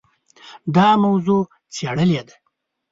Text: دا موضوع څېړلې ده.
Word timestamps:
دا 0.75 0.87
موضوع 1.03 1.41
څېړلې 1.73 2.21
ده. 2.27 2.35